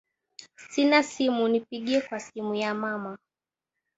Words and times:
Sina 0.69 1.03
simu 1.03 1.47
nilipigie 1.47 2.01
kwa 2.01 2.19
simu 2.19 2.55
ya 2.55 2.73
mama 2.75 3.17